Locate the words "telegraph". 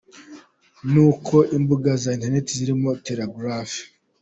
3.05-3.73